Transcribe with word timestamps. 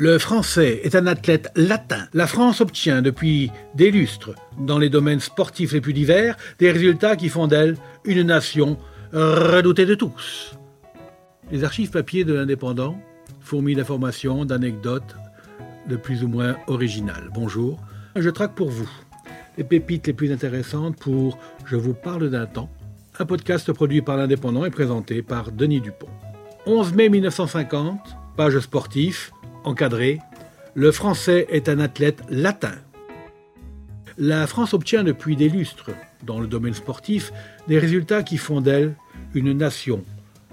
Le 0.00 0.16
français 0.18 0.80
est 0.84 0.94
un 0.94 1.08
athlète 1.08 1.50
latin. 1.56 2.06
La 2.14 2.28
France 2.28 2.60
obtient 2.60 3.02
depuis 3.02 3.50
des 3.74 3.90
lustres, 3.90 4.30
dans 4.56 4.78
les 4.78 4.90
domaines 4.90 5.18
sportifs 5.18 5.72
les 5.72 5.80
plus 5.80 5.92
divers, 5.92 6.36
des 6.60 6.70
résultats 6.70 7.16
qui 7.16 7.28
font 7.28 7.48
d'elle 7.48 7.76
une 8.04 8.22
nation 8.22 8.78
redoutée 9.12 9.86
de 9.86 9.96
tous. 9.96 10.56
Les 11.50 11.64
archives 11.64 11.90
papier 11.90 12.22
de 12.22 12.32
l'indépendant 12.32 12.96
fourmillent 13.40 13.74
d'informations, 13.74 14.44
d'anecdotes 14.44 15.16
de 15.88 15.96
plus 15.96 16.22
ou 16.22 16.28
moins 16.28 16.54
originales. 16.68 17.28
Bonjour, 17.34 17.80
je 18.14 18.30
traque 18.30 18.54
pour 18.54 18.70
vous 18.70 18.88
les 19.56 19.64
pépites 19.64 20.06
les 20.06 20.12
plus 20.12 20.30
intéressantes 20.30 20.96
pour 20.96 21.40
Je 21.64 21.74
vous 21.74 21.94
parle 21.94 22.30
d'un 22.30 22.46
temps, 22.46 22.70
un 23.18 23.26
podcast 23.26 23.72
produit 23.72 24.02
par 24.02 24.16
l'indépendant 24.16 24.64
et 24.64 24.70
présenté 24.70 25.22
par 25.22 25.50
Denis 25.50 25.80
Dupont. 25.80 26.06
11 26.66 26.92
mai 26.92 27.08
1950, 27.08 27.98
page 28.36 28.60
sportif, 28.60 29.32
encadré, 29.64 30.20
le 30.74 30.92
français 30.92 31.46
est 31.50 31.68
un 31.68 31.80
athlète 31.80 32.22
latin. 32.30 32.74
La 34.16 34.46
France 34.46 34.74
obtient 34.74 35.04
depuis 35.04 35.36
des 35.36 35.48
lustres, 35.48 35.90
dans 36.24 36.40
le 36.40 36.46
domaine 36.46 36.74
sportif, 36.74 37.32
des 37.68 37.78
résultats 37.78 38.22
qui 38.22 38.36
font 38.36 38.60
d'elle 38.60 38.94
une 39.34 39.52
nation 39.52 40.04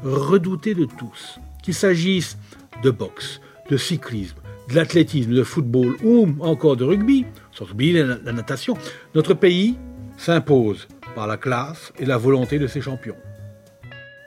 redoutée 0.04 0.76
de 0.76 0.86
tous, 0.86 1.40
qu'il 1.64 1.74
s'agisse 1.74 2.38
de 2.84 2.92
boxe, 2.92 3.42
de 3.70 3.78
cyclisme, 3.78 4.38
de 4.70 4.76
l'athlétisme, 4.76 5.34
de 5.34 5.44
football 5.44 5.96
ou 6.04 6.28
encore 6.42 6.76
de 6.76 6.84
rugby, 6.84 7.26
sans 7.52 7.70
oublier 7.72 8.04
la, 8.04 8.32
natation, 8.32 8.78
notre 9.14 9.34
pays 9.34 9.78
s'impose 10.18 10.88
par 11.16 11.28
la 11.28 11.38
classe 11.38 11.94
et 12.00 12.06
la 12.06 12.18
volonté 12.18 12.60
de 12.60 12.68
ses 12.68 12.82
champions. 12.82 13.16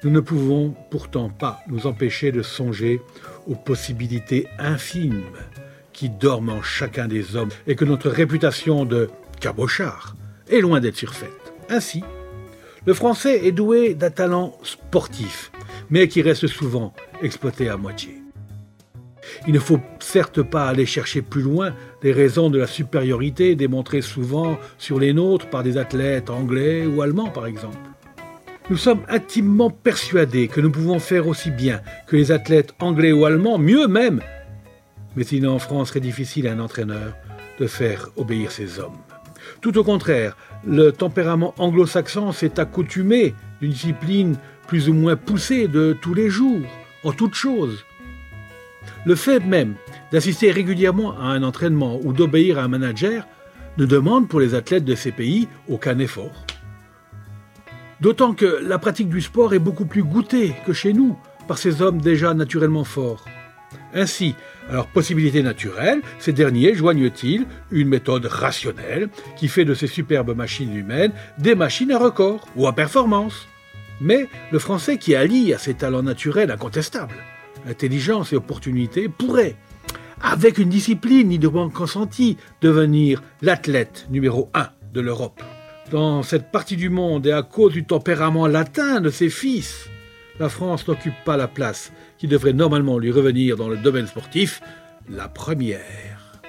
Nous 0.04 0.10
ne 0.10 0.20
pouvons 0.20 0.74
pourtant 0.90 1.29
pas 1.29 1.60
nous 1.68 1.87
empêcher 1.87 2.30
de 2.32 2.42
songer 2.42 3.01
aux 3.48 3.55
possibilités 3.55 4.46
infimes 4.59 5.24
qui 5.93 6.09
dorment 6.09 6.51
en 6.51 6.63
chacun 6.63 7.09
des 7.09 7.35
hommes 7.35 7.49
et 7.66 7.74
que 7.74 7.85
notre 7.85 8.09
réputation 8.09 8.85
de 8.85 9.10
cabochard 9.40 10.15
est 10.49 10.60
loin 10.60 10.80
d'être 10.80 10.96
surfaite. 10.96 11.30
Ainsi, 11.68 12.05
le 12.87 12.95
français 12.95 13.46
est 13.46 13.52
doué 13.52 13.95
d'un 13.95 14.10
talent 14.10 14.57
sportif, 14.63 15.51
mais 15.90 16.09
qui 16.09 16.23
reste 16.23 16.46
souvent 16.46 16.95
exploité 17.23 17.68
à 17.68 17.77
moitié. 17.77 18.23
Il 19.46 19.52
ne 19.52 19.59
faut 19.59 19.80
certes 19.99 20.43
pas 20.43 20.68
aller 20.68 20.87
chercher 20.87 21.23
plus 21.23 21.43
loin 21.43 21.74
les 22.02 22.12
raisons 22.12 22.51
de 22.51 22.59
la 22.59 22.66
supériorité 22.66 23.55
démontrées 23.57 24.02
souvent 24.02 24.59
sur 24.79 24.99
les 24.99 25.12
nôtres 25.12 25.51
par 25.51 25.62
des 25.62 25.77
athlètes 25.77 26.30
anglais 26.30 26.87
ou 26.87 27.02
allemands 27.02 27.30
par 27.30 27.46
exemple. 27.46 27.77
Nous 28.71 28.77
sommes 28.77 29.01
intimement 29.09 29.71
persuadés 29.71 30.47
que 30.47 30.61
nous 30.61 30.71
pouvons 30.71 30.99
faire 30.99 31.27
aussi 31.27 31.51
bien 31.51 31.80
que 32.07 32.16
les 32.16 32.33
athlètes 32.33 32.74
anglais 32.80 33.13
ou 33.13 33.24
allemands, 33.24 33.57
mieux 33.57 33.88
même. 33.88 34.21
Mais 35.16 35.24
il 35.24 35.45
est 35.45 35.49
en 35.49 35.59
France 35.59 35.88
très 35.88 36.01
difficile 36.01 36.47
à 36.47 36.52
un 36.52 36.61
entraîneur 36.61 37.15
de 37.59 37.66
faire 37.66 38.11
obéir 38.16 38.52
ses 38.52 38.79
hommes. 38.79 38.99
Tout 39.63 39.79
au 39.79 39.85
contraire, 39.85 40.37
le 40.66 40.93
tempérament 40.93 41.55
anglo-saxon 41.57 42.33
s'est 42.33 42.61
accoutumé 42.61 43.35
d'une 43.63 43.73
discipline 43.73 44.37
plus 44.66 44.91
ou 44.91 44.93
moins 44.93 45.16
poussée 45.16 45.66
de 45.66 45.96
tous 45.99 46.13
les 46.13 46.29
jours, 46.29 46.66
en 47.05 47.13
toutes 47.13 47.35
choses. 47.35 47.87
Le 49.07 49.15
fait 49.15 49.41
même 49.41 49.77
d'assister 50.13 50.51
régulièrement 50.51 51.19
à 51.19 51.29
un 51.29 51.43
entraînement 51.43 51.99
ou 52.02 52.13
d'obéir 52.13 52.59
à 52.59 52.65
un 52.65 52.69
manager 52.69 53.27
ne 53.79 53.87
demande 53.87 54.29
pour 54.29 54.41
les 54.41 54.55
athlètes 54.55 54.85
de 54.85 54.95
ces 54.95 55.13
pays 55.13 55.49
aucun 55.69 55.99
effort. 56.01 56.48
D'autant 58.01 58.32
que 58.32 58.60
la 58.63 58.79
pratique 58.79 59.09
du 59.09 59.21
sport 59.21 59.54
est 59.54 59.59
beaucoup 59.59 59.85
plus 59.85 60.04
goûtée 60.04 60.54
que 60.66 60.73
chez 60.73 60.93
nous 60.93 61.18
par 61.49 61.59
ces 61.59 61.82
hommes 61.82 62.01
déjà 62.01 62.32
naturellement 62.32 62.85
forts. 62.85 63.24
Ainsi, 63.93 64.34
à 64.69 64.75
leur 64.75 64.87
possibilité 64.87 65.43
naturelle, 65.43 66.03
ces 66.21 66.32
derniers 66.32 66.75
joignent-ils 66.75 67.47
une 67.72 67.89
méthode 67.89 68.27
rationnelle 68.27 69.09
qui 69.37 69.49
fait 69.49 69.65
de 69.65 69.75
ces 69.75 69.87
superbes 69.87 70.37
machines 70.37 70.77
humaines 70.77 71.12
des 71.39 71.55
machines 71.55 71.91
à 71.91 71.99
record 71.99 72.47
ou 72.55 72.67
à 72.69 72.75
performance. 72.75 73.49
Mais 74.01 74.28
le 74.53 74.59
français 74.61 74.99
qui 74.99 75.17
allie 75.17 75.53
à 75.53 75.59
ses 75.59 75.75
talents 75.75 76.03
naturels 76.03 76.53
incontestables, 76.53 77.17
intelligence 77.69 78.33
et 78.33 78.37
opportunité, 78.37 79.09
pourrait, 79.09 79.56
avec 80.22 80.59
une 80.59 80.69
discipline 80.69 81.31
librement 81.31 81.71
consentie, 81.71 82.37
devenir 82.61 83.22
l'athlète 83.43 84.06
numéro 84.11 84.51
un 84.55 84.69
de 84.93 85.01
l'Europe 85.01 85.43
dans 85.91 86.22
cette 86.22 86.50
partie 86.50 86.76
du 86.76 86.88
monde 86.88 87.26
et 87.26 87.32
à 87.32 87.43
cause 87.43 87.72
du 87.72 87.84
tempérament 87.84 88.47
latin 88.47 89.00
de 89.00 89.10
ses 89.10 89.31
fils, 89.31 89.88
la 90.38 90.49
France 90.49 90.87
n'occupe 90.87 91.15
pas 91.25 91.37
la 91.37 91.49
place 91.49 91.93
qui 92.19 92.28
devrait 92.28 92.53
normalement 92.53 92.99
lui 92.99 93.10
revenir 93.10 93.56
dans 93.56 93.69
le 93.69 93.76
domaine 93.76 94.06
sportif, 94.06 94.60
la 95.09 95.28
première. 95.28 96.41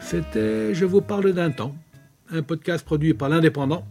C'était 0.00 0.74
Je 0.74 0.84
vous 0.84 1.00
parle 1.00 1.32
d'un 1.32 1.50
temps, 1.50 1.76
un 2.30 2.42
podcast 2.42 2.84
produit 2.84 3.14
par 3.14 3.28
l'Indépendant 3.28 3.86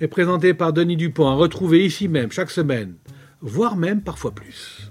et 0.00 0.08
présenté 0.08 0.54
par 0.54 0.72
Denis 0.72 0.96
Dupont, 0.96 1.28
à 1.28 1.34
retrouver 1.34 1.84
ici 1.84 2.08
même 2.08 2.32
chaque 2.32 2.50
semaine, 2.50 2.94
voire 3.40 3.76
même 3.76 4.02
parfois 4.02 4.32
plus. 4.32 4.90